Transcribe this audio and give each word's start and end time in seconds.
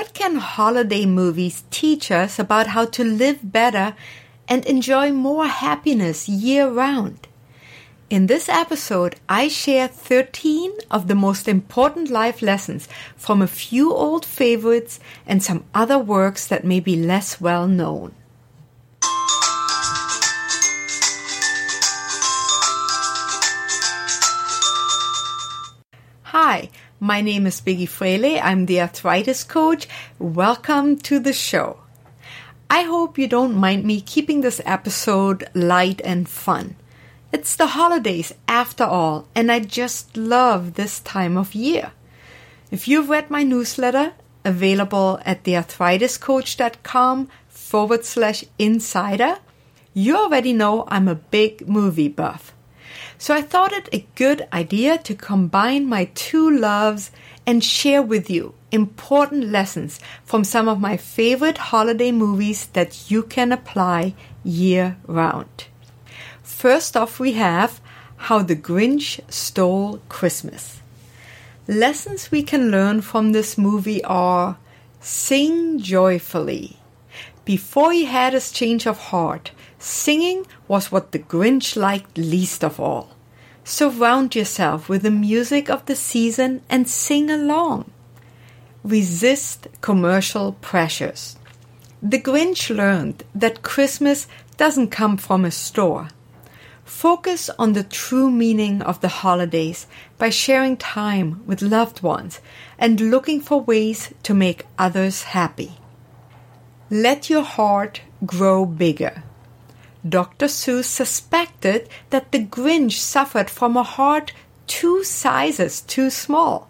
What 0.00 0.14
can 0.14 0.36
holiday 0.36 1.04
movies 1.04 1.62
teach 1.70 2.10
us 2.10 2.38
about 2.38 2.68
how 2.68 2.86
to 2.86 3.04
live 3.04 3.52
better 3.52 3.94
and 4.48 4.64
enjoy 4.64 5.12
more 5.12 5.46
happiness 5.46 6.26
year 6.26 6.70
round? 6.70 7.28
In 8.08 8.26
this 8.26 8.48
episode, 8.48 9.16
I 9.28 9.48
share 9.48 9.88
13 9.88 10.72
of 10.90 11.06
the 11.06 11.14
most 11.14 11.46
important 11.46 12.08
life 12.08 12.40
lessons 12.40 12.88
from 13.14 13.42
a 13.42 13.46
few 13.46 13.92
old 13.92 14.24
favorites 14.24 15.00
and 15.26 15.42
some 15.42 15.64
other 15.74 15.98
works 15.98 16.46
that 16.46 16.64
may 16.64 16.80
be 16.80 16.96
less 16.96 17.38
well 17.38 17.68
known. 17.68 18.14
Hi, 26.22 26.70
my 27.00 27.22
name 27.22 27.46
is 27.46 27.62
Biggi 27.62 27.88
Fraley. 27.88 28.38
I'm 28.38 28.66
the 28.66 28.82
arthritis 28.82 29.42
coach. 29.42 29.88
Welcome 30.18 30.98
to 30.98 31.18
the 31.18 31.32
show. 31.32 31.78
I 32.68 32.82
hope 32.82 33.16
you 33.16 33.26
don't 33.26 33.56
mind 33.56 33.84
me 33.84 34.02
keeping 34.02 34.42
this 34.42 34.60
episode 34.66 35.48
light 35.54 36.02
and 36.04 36.28
fun. 36.28 36.76
It's 37.32 37.56
the 37.56 37.68
holidays 37.68 38.34
after 38.46 38.84
all, 38.84 39.26
and 39.34 39.50
I 39.50 39.60
just 39.60 40.14
love 40.14 40.74
this 40.74 41.00
time 41.00 41.38
of 41.38 41.54
year. 41.54 41.92
If 42.70 42.86
you've 42.86 43.08
read 43.08 43.30
my 43.30 43.44
newsletter, 43.44 44.12
available 44.44 45.20
at 45.24 45.44
thearthritiscoach.com 45.44 47.28
forward 47.48 48.04
slash 48.04 48.44
insider, 48.58 49.38
you 49.94 50.18
already 50.18 50.52
know 50.52 50.84
I'm 50.88 51.08
a 51.08 51.14
big 51.14 51.66
movie 51.66 52.08
buff. 52.08 52.52
So 53.20 53.34
I 53.34 53.42
thought 53.42 53.74
it 53.74 53.90
a 53.92 54.06
good 54.14 54.48
idea 54.50 54.96
to 54.96 55.14
combine 55.14 55.86
my 55.86 56.06
two 56.14 56.50
loves 56.50 57.10
and 57.46 57.62
share 57.62 58.00
with 58.00 58.30
you 58.30 58.54
important 58.72 59.44
lessons 59.44 60.00
from 60.24 60.42
some 60.42 60.68
of 60.68 60.80
my 60.80 60.96
favorite 60.96 61.58
holiday 61.58 62.12
movies 62.12 62.68
that 62.68 63.10
you 63.10 63.22
can 63.22 63.52
apply 63.52 64.14
year 64.42 64.96
round. 65.06 65.66
First 66.42 66.96
off, 66.96 67.20
we 67.20 67.32
have 67.32 67.82
How 68.16 68.40
the 68.40 68.56
Grinch 68.56 69.20
Stole 69.30 70.00
Christmas. 70.08 70.80
Lessons 71.68 72.30
we 72.30 72.42
can 72.42 72.70
learn 72.70 73.02
from 73.02 73.32
this 73.32 73.58
movie 73.58 74.02
are 74.02 74.56
Sing 75.02 75.78
joyfully. 75.78 76.79
Before 77.56 77.90
he 77.90 78.04
had 78.04 78.32
his 78.32 78.52
change 78.52 78.86
of 78.86 79.10
heart, 79.10 79.50
singing 79.76 80.46
was 80.68 80.92
what 80.92 81.10
the 81.10 81.18
Grinch 81.18 81.74
liked 81.74 82.16
least 82.16 82.62
of 82.62 82.78
all. 82.78 83.16
Surround 83.64 84.36
yourself 84.36 84.88
with 84.88 85.02
the 85.02 85.10
music 85.10 85.68
of 85.68 85.84
the 85.86 85.96
season 85.96 86.62
and 86.70 86.88
sing 86.88 87.28
along. 87.28 87.90
Resist 88.84 89.66
commercial 89.80 90.52
pressures. 90.60 91.34
The 92.00 92.20
Grinch 92.20 92.70
learned 92.70 93.24
that 93.34 93.62
Christmas 93.62 94.28
doesn't 94.56 94.92
come 94.92 95.16
from 95.16 95.44
a 95.44 95.50
store. 95.50 96.10
Focus 96.84 97.50
on 97.58 97.72
the 97.72 97.82
true 97.82 98.30
meaning 98.30 98.80
of 98.80 99.00
the 99.00 99.24
holidays 99.24 99.88
by 100.18 100.30
sharing 100.30 100.76
time 100.76 101.42
with 101.46 101.62
loved 101.62 102.00
ones 102.00 102.40
and 102.78 103.10
looking 103.10 103.40
for 103.40 103.60
ways 103.60 104.14
to 104.22 104.34
make 104.34 104.66
others 104.78 105.24
happy. 105.34 105.79
Let 106.90 107.30
your 107.30 107.42
heart 107.42 108.02
grow 108.26 108.66
bigger. 108.66 109.22
Dr. 110.06 110.46
Seuss 110.46 110.86
suspected 110.86 111.88
that 112.10 112.32
the 112.32 112.44
Grinch 112.44 112.98
suffered 112.98 113.48
from 113.48 113.76
a 113.76 113.82
heart 113.82 114.32
two 114.66 115.04
sizes 115.04 115.80
too 115.80 116.10
small. 116.10 116.68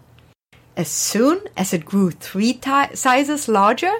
As 0.77 0.89
soon 0.89 1.41
as 1.57 1.73
it 1.73 1.85
grew 1.85 2.11
three 2.11 2.59
sizes 2.93 3.47
larger, 3.47 3.93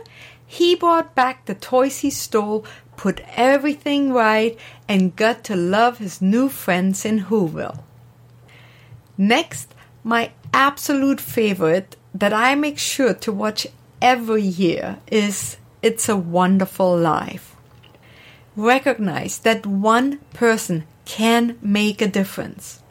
he 0.46 0.76
brought 0.76 1.16
back 1.16 1.46
the 1.46 1.56
toys 1.56 2.00
he 2.00 2.10
stole 2.10 2.66
put 3.02 3.20
everything 3.36 4.14
right, 4.14 4.56
and 4.88 5.16
got 5.16 5.44
to 5.44 5.56
love 5.56 5.98
his 5.98 6.22
new 6.22 6.48
friends 6.48 7.04
in 7.04 7.20
Whoville. 7.26 7.80
Next, 9.18 9.74
my 10.04 10.32
absolute 10.54 11.20
favorite 11.20 11.96
that 12.14 12.32
I 12.32 12.54
make 12.54 12.78
sure 12.78 13.16
to 13.16 13.32
watch 13.32 13.66
every 14.04 14.44
year 14.44 15.00
is 15.12 15.58
It's 15.82 16.08
a 16.08 16.16
Wonderful 16.16 16.96
Life. 16.96 17.56
Recognize 18.56 19.40
that 19.40 19.66
one 19.66 20.20
person 20.32 20.86
can 21.06 21.58
make 21.60 22.04
a 22.04 22.08
difference. 22.08 22.84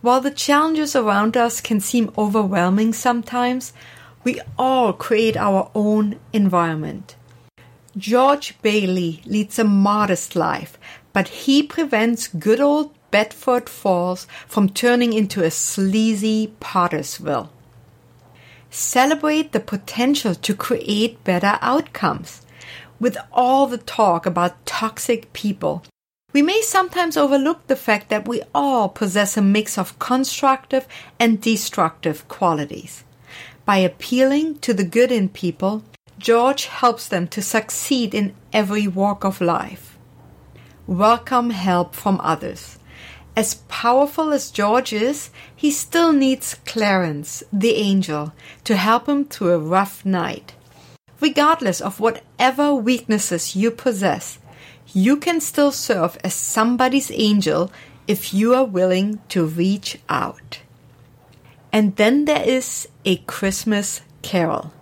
While 0.00 0.22
the 0.22 0.30
challenges 0.30 0.96
around 0.96 1.36
us 1.36 1.60
can 1.60 1.80
seem 1.80 2.10
overwhelming 2.16 2.94
sometimes, 2.94 3.74
we 4.22 4.40
all 4.58 4.94
create 4.94 5.36
our 5.36 5.70
own 5.74 6.18
environment. 6.32 7.14
George 7.94 8.56
Bailey 8.62 9.20
leads 9.26 9.58
a 9.58 9.64
modest 9.64 10.34
life, 10.34 10.78
but 11.12 11.28
he 11.28 11.62
prevents 11.62 12.28
good 12.28 12.58
old 12.58 12.94
Bedford 13.10 13.68
Falls 13.68 14.26
from 14.46 14.70
turning 14.70 15.12
into 15.12 15.44
a 15.44 15.50
sleazy 15.50 16.54
Pottersville. 16.58 17.50
Celebrate 18.76 19.52
the 19.52 19.60
potential 19.60 20.34
to 20.34 20.52
create 20.52 21.22
better 21.22 21.60
outcomes. 21.62 22.42
With 22.98 23.16
all 23.30 23.68
the 23.68 23.78
talk 23.78 24.26
about 24.26 24.66
toxic 24.66 25.32
people, 25.32 25.84
we 26.32 26.42
may 26.42 26.60
sometimes 26.60 27.16
overlook 27.16 27.68
the 27.68 27.76
fact 27.76 28.08
that 28.08 28.26
we 28.26 28.42
all 28.52 28.88
possess 28.88 29.36
a 29.36 29.42
mix 29.42 29.78
of 29.78 30.00
constructive 30.00 30.88
and 31.20 31.40
destructive 31.40 32.26
qualities. 32.26 33.04
By 33.64 33.76
appealing 33.76 34.58
to 34.58 34.74
the 34.74 34.82
good 34.82 35.12
in 35.12 35.28
people, 35.28 35.84
George 36.18 36.64
helps 36.64 37.06
them 37.06 37.28
to 37.28 37.40
succeed 37.40 38.12
in 38.12 38.34
every 38.52 38.88
walk 38.88 39.22
of 39.22 39.40
life. 39.40 39.96
Welcome 40.88 41.50
help 41.50 41.94
from 41.94 42.20
others. 42.24 42.80
As 43.36 43.54
powerful 43.68 44.32
as 44.32 44.52
George 44.52 44.92
is, 44.92 45.30
he 45.56 45.70
still 45.70 46.12
needs 46.12 46.54
Clarence, 46.66 47.42
the 47.52 47.74
angel, 47.74 48.32
to 48.62 48.76
help 48.76 49.08
him 49.08 49.24
through 49.24 49.52
a 49.52 49.58
rough 49.58 50.04
night. 50.04 50.54
Regardless 51.20 51.80
of 51.80 51.98
whatever 51.98 52.74
weaknesses 52.74 53.56
you 53.56 53.72
possess, 53.72 54.38
you 54.92 55.16
can 55.16 55.40
still 55.40 55.72
serve 55.72 56.16
as 56.22 56.34
somebody's 56.34 57.10
angel 57.10 57.72
if 58.06 58.32
you 58.32 58.54
are 58.54 58.64
willing 58.64 59.18
to 59.30 59.44
reach 59.44 59.98
out. 60.08 60.60
And 61.72 61.96
then 61.96 62.26
there 62.26 62.46
is 62.46 62.86
A 63.04 63.16
Christmas 63.16 64.02
Carol. 64.22 64.72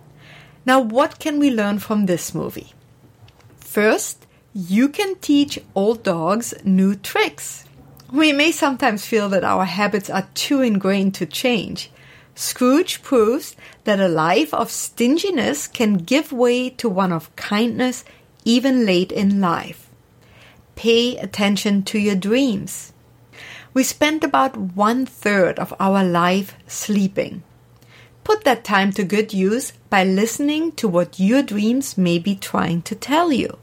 Now, 0.63 0.79
what 0.79 1.17
can 1.17 1.39
we 1.39 1.49
learn 1.49 1.79
from 1.79 2.05
this 2.05 2.35
movie? 2.35 2.73
First, 3.57 4.27
you 4.53 4.89
can 4.89 5.15
teach 5.15 5.59
old 5.73 6.03
dogs 6.03 6.53
new 6.63 6.93
tricks. 6.93 7.62
We 8.13 8.31
may 8.31 8.51
sometimes 8.51 9.07
feel 9.07 9.27
that 9.29 9.43
our 9.43 9.65
habits 9.65 10.07
are 10.07 10.27
too 10.35 10.61
ingrained 10.61 11.15
to 11.15 11.25
change. 11.25 11.89
Scrooge 12.35 13.01
proves 13.01 13.55
that 13.85 13.99
a 13.99 14.07
life 14.07 14.53
of 14.53 14.69
stinginess 14.69 15.67
can 15.67 15.95
give 15.95 16.31
way 16.31 16.69
to 16.69 16.87
one 16.87 17.11
of 17.11 17.35
kindness 17.35 18.05
even 18.45 18.85
late 18.85 19.11
in 19.11 19.41
life. 19.41 19.89
Pay 20.75 21.17
attention 21.17 21.81
to 21.85 21.97
your 21.97 22.15
dreams. 22.15 22.93
We 23.73 23.81
spend 23.81 24.23
about 24.23 24.57
one 24.57 25.07
third 25.07 25.57
of 25.57 25.73
our 25.79 26.03
life 26.03 26.55
sleeping. 26.67 27.41
Put 28.23 28.43
that 28.43 28.63
time 28.63 28.91
to 28.91 29.03
good 29.03 29.33
use 29.33 29.73
by 29.89 30.03
listening 30.03 30.73
to 30.73 30.87
what 30.87 31.19
your 31.19 31.41
dreams 31.41 31.97
may 31.97 32.19
be 32.19 32.35
trying 32.35 32.83
to 32.83 32.93
tell 32.93 33.31
you. 33.31 33.57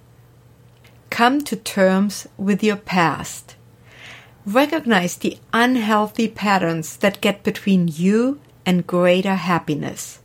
Come 1.09 1.41
to 1.43 1.55
terms 1.55 2.27
with 2.37 2.65
your 2.65 2.75
past. 2.75 3.55
Recognize 4.53 5.16
the 5.16 5.38
unhealthy 5.53 6.26
patterns 6.26 6.97
that 6.97 7.20
get 7.20 7.44
between 7.44 7.87
you 7.87 8.41
and 8.67 8.85
greater 8.85 9.37
happiness. 9.37 10.19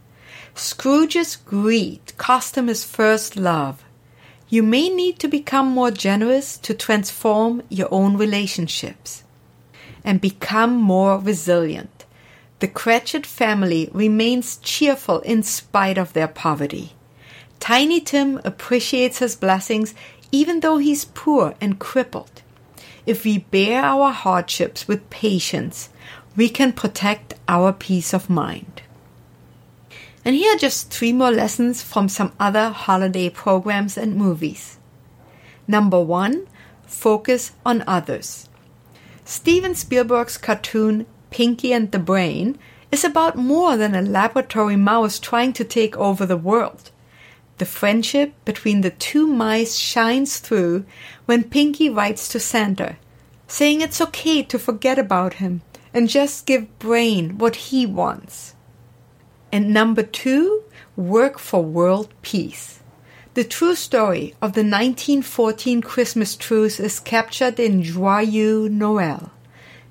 Scrooge's 0.55 1.35
greed 1.35 2.01
cost 2.17 2.57
him 2.57 2.65
his 2.65 2.83
first 2.83 3.37
love. 3.37 3.83
You 4.49 4.63
may 4.63 4.89
need 4.89 5.19
to 5.19 5.27
become 5.27 5.67
more 5.67 5.91
generous 5.91 6.57
to 6.59 6.73
transform 6.73 7.61
your 7.69 7.87
own 7.91 8.17
relationships 8.17 9.23
and 10.03 10.19
become 10.19 10.75
more 10.75 11.19
resilient. 11.19 12.05
The 12.61 12.67
Cratchit 12.67 13.27
family 13.27 13.91
remains 13.93 14.57
cheerful 14.57 15.19
in 15.19 15.43
spite 15.43 15.99
of 15.99 16.13
their 16.13 16.27
poverty. 16.27 16.93
Tiny 17.59 18.01
Tim 18.01 18.41
appreciates 18.43 19.19
his 19.19 19.35
blessings 19.35 19.93
even 20.31 20.61
though 20.61 20.79
he's 20.79 21.05
poor 21.05 21.53
and 21.61 21.77
crippled. 21.77 22.41
If 23.05 23.23
we 23.23 23.39
bear 23.39 23.83
our 23.83 24.11
hardships 24.11 24.87
with 24.87 25.09
patience, 25.09 25.89
we 26.35 26.49
can 26.49 26.73
protect 26.73 27.35
our 27.47 27.71
peace 27.71 28.13
of 28.13 28.29
mind. 28.29 28.81
And 30.23 30.35
here 30.35 30.55
are 30.55 30.59
just 30.59 30.89
three 30.89 31.13
more 31.13 31.31
lessons 31.31 31.83
from 31.83 32.09
some 32.09 32.33
other 32.39 32.69
holiday 32.69 33.29
programs 33.29 33.95
and 33.95 34.15
movies. 34.15 34.79
Number 35.67 36.01
one, 36.01 36.47
focus 36.87 37.51
on 37.63 37.83
others. 37.85 38.49
Steven 39.23 39.75
Spielberg's 39.75 40.37
cartoon 40.37 41.05
Pinky 41.29 41.73
and 41.73 41.91
the 41.91 41.99
Brain 41.99 42.57
is 42.91 43.03
about 43.03 43.35
more 43.35 43.77
than 43.77 43.93
a 43.93 44.01
laboratory 44.01 44.75
mouse 44.75 45.19
trying 45.19 45.53
to 45.53 45.63
take 45.63 45.97
over 45.97 46.25
the 46.25 46.37
world. 46.37 46.91
The 47.57 47.65
friendship 47.65 48.33
between 48.43 48.81
the 48.81 48.89
two 48.89 49.27
mice 49.27 49.77
shines 49.77 50.39
through 50.39 50.85
when 51.25 51.45
Pinky 51.45 51.89
writes 51.89 52.27
to 52.29 52.39
Santa, 52.39 52.97
saying 53.47 53.79
it's 53.79 54.01
okay 54.01 54.43
to 54.43 54.59
forget 54.59 54.99
about 54.99 55.35
him 55.35 55.61
and 55.93 56.09
just 56.09 56.45
give 56.45 56.77
Brain 56.79 57.37
what 57.37 57.55
he 57.55 57.85
wants. 57.85 58.55
And 59.53 59.73
number 59.73 60.03
two, 60.03 60.63
work 60.97 61.39
for 61.39 61.63
world 61.63 62.13
peace. 62.21 62.81
The 63.35 63.45
true 63.45 63.75
story 63.75 64.33
of 64.41 64.51
the 64.51 64.63
1914 64.63 65.81
Christmas 65.81 66.35
truce 66.35 66.77
is 66.77 66.99
captured 66.99 67.57
in 67.57 67.83
Joyeux 67.83 68.67
Noel. 68.69 69.31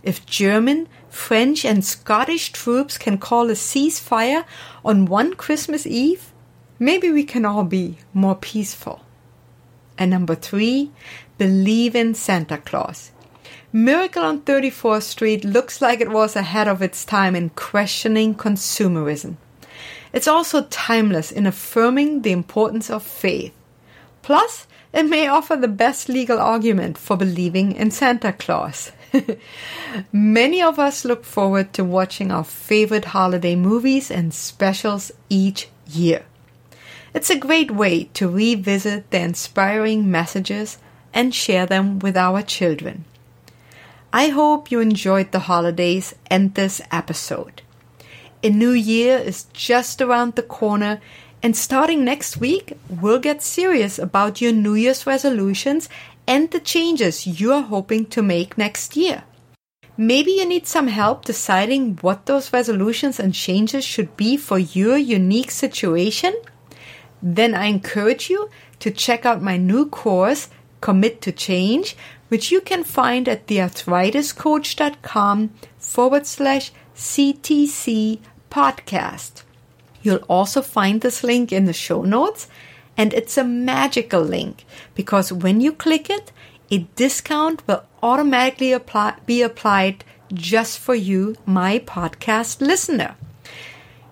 If 0.02 0.26
German, 0.26 0.86
French, 1.08 1.64
and 1.64 1.82
Scottish 1.82 2.52
troops 2.52 2.98
can 2.98 3.16
call 3.16 3.48
a 3.48 3.54
ceasefire 3.54 4.44
on 4.84 5.06
one 5.06 5.32
Christmas 5.32 5.86
Eve, 5.86 6.33
maybe 6.78 7.10
we 7.10 7.24
can 7.24 7.44
all 7.44 7.64
be 7.64 7.98
more 8.12 8.34
peaceful. 8.34 9.00
And 9.98 10.10
number 10.10 10.34
three, 10.34 10.90
believe 11.38 11.94
in 11.94 12.14
Santa 12.14 12.58
Claus. 12.58 13.12
Miracle 13.72 14.22
on 14.22 14.40
34th 14.42 15.02
Street 15.02 15.44
looks 15.44 15.80
like 15.80 16.00
it 16.00 16.10
was 16.10 16.36
ahead 16.36 16.68
of 16.68 16.80
its 16.80 17.04
time 17.04 17.34
in 17.34 17.50
questioning 17.50 18.34
consumerism. 18.34 19.36
It's 20.12 20.28
also 20.28 20.62
timeless 20.62 21.32
in 21.32 21.44
affirming 21.44 22.22
the 22.22 22.30
importance 22.30 22.88
of 22.88 23.02
faith. 23.02 23.52
Plus, 24.22 24.68
it 24.92 25.02
may 25.02 25.26
offer 25.26 25.56
the 25.56 25.66
best 25.66 26.08
legal 26.08 26.38
argument 26.38 26.96
for 26.96 27.16
believing 27.16 27.72
in 27.72 27.90
Santa 27.90 28.32
Claus. 28.32 28.92
Many 30.12 30.62
of 30.62 30.78
us 30.78 31.04
look 31.04 31.24
forward 31.24 31.72
to 31.72 31.82
watching 31.82 32.30
our 32.30 32.44
favorite 32.44 33.06
holiday 33.06 33.56
movies 33.56 34.08
and 34.08 34.32
specials 34.32 35.10
each 35.28 35.68
year. 35.88 36.24
It's 37.14 37.30
a 37.30 37.38
great 37.38 37.70
way 37.70 38.04
to 38.14 38.28
revisit 38.28 39.12
the 39.12 39.20
inspiring 39.20 40.10
messages 40.10 40.78
and 41.12 41.32
share 41.32 41.64
them 41.64 42.00
with 42.00 42.16
our 42.16 42.42
children. 42.42 43.04
I 44.12 44.28
hope 44.28 44.72
you 44.72 44.80
enjoyed 44.80 45.30
the 45.30 45.46
holidays 45.50 46.16
and 46.26 46.54
this 46.54 46.80
episode. 46.90 47.62
A 48.42 48.50
new 48.50 48.72
year 48.72 49.16
is 49.16 49.44
just 49.52 50.02
around 50.02 50.34
the 50.34 50.42
corner, 50.42 51.00
and 51.40 51.56
starting 51.56 52.04
next 52.04 52.38
week, 52.38 52.76
we'll 52.88 53.20
get 53.20 53.42
serious 53.42 53.96
about 53.98 54.40
your 54.40 54.52
New 54.52 54.74
Year's 54.74 55.06
resolutions 55.06 55.88
and 56.26 56.50
the 56.50 56.60
changes 56.60 57.28
you 57.28 57.52
are 57.52 57.62
hoping 57.62 58.06
to 58.06 58.22
make 58.22 58.58
next 58.58 58.96
year. 58.96 59.22
Maybe 59.96 60.32
you 60.32 60.46
need 60.46 60.66
some 60.66 60.88
help 60.88 61.24
deciding 61.24 61.98
what 62.00 62.26
those 62.26 62.52
resolutions 62.52 63.20
and 63.20 63.32
changes 63.32 63.84
should 63.84 64.16
be 64.16 64.36
for 64.36 64.58
your 64.58 64.96
unique 64.96 65.52
situation? 65.52 66.34
Then 67.26 67.54
I 67.54 67.64
encourage 67.66 68.28
you 68.28 68.50
to 68.80 68.90
check 68.90 69.24
out 69.24 69.40
my 69.40 69.56
new 69.56 69.88
course, 69.88 70.50
Commit 70.82 71.22
to 71.22 71.32
Change, 71.32 71.96
which 72.28 72.52
you 72.52 72.60
can 72.60 72.84
find 72.84 73.26
at 73.26 73.46
thearthritiscoach.com 73.46 75.54
forward 75.78 76.26
slash 76.26 76.70
CTC 76.94 78.18
podcast. 78.50 79.42
You'll 80.02 80.26
also 80.28 80.60
find 80.60 81.00
this 81.00 81.24
link 81.24 81.50
in 81.50 81.64
the 81.64 81.72
show 81.72 82.02
notes, 82.02 82.46
and 82.94 83.14
it's 83.14 83.38
a 83.38 83.44
magical 83.44 84.20
link 84.20 84.66
because 84.94 85.32
when 85.32 85.62
you 85.62 85.72
click 85.72 86.10
it, 86.10 86.30
a 86.70 86.80
discount 86.94 87.66
will 87.66 87.84
automatically 88.02 88.72
apply, 88.72 89.14
be 89.24 89.40
applied 89.40 90.04
just 90.34 90.78
for 90.78 90.94
you, 90.94 91.36
my 91.46 91.78
podcast 91.78 92.60
listener. 92.60 93.16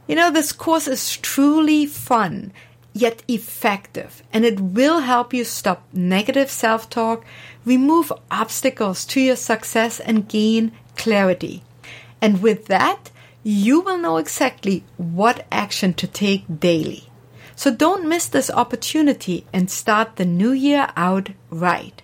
You 0.06 0.16
know, 0.16 0.30
this 0.30 0.52
course 0.52 0.88
is 0.88 1.18
truly 1.18 1.84
fun, 1.84 2.54
yet 2.92 3.22
effective, 3.28 4.22
and 4.32 4.44
it 4.44 4.60
will 4.60 5.00
help 5.00 5.32
you 5.32 5.44
stop 5.44 5.86
negative 5.92 6.50
self 6.50 6.90
talk, 6.90 7.24
remove 7.64 8.12
obstacles 8.30 9.04
to 9.06 9.20
your 9.20 9.36
success, 9.36 10.00
and 10.00 10.28
gain 10.28 10.72
clarity. 10.96 11.62
And 12.20 12.42
with 12.42 12.66
that, 12.66 13.10
you 13.42 13.80
will 13.80 13.98
know 13.98 14.18
exactly 14.18 14.84
what 14.96 15.46
action 15.50 15.94
to 15.94 16.06
take 16.06 16.60
daily. 16.60 17.08
So 17.56 17.74
don't 17.74 18.08
miss 18.08 18.28
this 18.28 18.50
opportunity 18.50 19.46
and 19.52 19.70
start 19.70 20.16
the 20.16 20.24
new 20.24 20.52
year 20.52 20.88
out 20.96 21.30
right. 21.50 22.00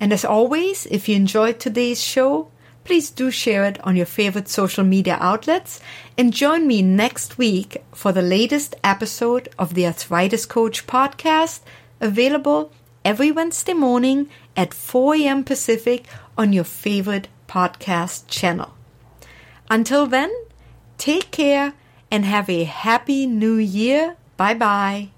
And 0.00 0.12
as 0.12 0.24
always, 0.24 0.86
if 0.86 1.08
you 1.08 1.16
enjoyed 1.16 1.58
today's 1.58 2.02
show, 2.02 2.48
please 2.84 3.10
do 3.10 3.30
share 3.30 3.64
it 3.64 3.78
on 3.84 3.96
your 3.96 4.06
favorite 4.06 4.48
social 4.48 4.84
media 4.84 5.16
outlets 5.20 5.80
and 6.16 6.32
join 6.32 6.66
me 6.66 6.82
next 6.82 7.38
week 7.38 7.82
for 7.92 8.12
the 8.12 8.22
latest 8.22 8.74
episode 8.84 9.48
of 9.58 9.74
the 9.74 9.86
Arthritis 9.86 10.46
Coach 10.46 10.86
podcast, 10.86 11.60
available 12.00 12.70
every 13.04 13.32
Wednesday 13.32 13.74
morning 13.74 14.28
at 14.56 14.74
4 14.74 15.16
a.m. 15.16 15.44
Pacific 15.44 16.04
on 16.36 16.52
your 16.52 16.64
favorite 16.64 17.28
podcast 17.48 18.28
channel. 18.28 18.74
Until 19.70 20.06
then, 20.06 20.32
take 20.98 21.30
care 21.30 21.72
and 22.10 22.24
have 22.24 22.48
a 22.48 22.64
happy 22.64 23.26
new 23.26 23.56
year. 23.56 24.16
Bye 24.36 24.54
bye. 24.54 25.13